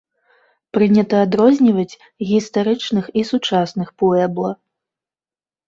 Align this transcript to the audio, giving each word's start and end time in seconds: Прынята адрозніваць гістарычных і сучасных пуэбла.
Прынята 0.77 1.19
адрозніваць 1.25 1.99
гістарычных 2.31 3.05
і 3.21 3.27
сучасных 3.31 3.87
пуэбла. 4.01 4.51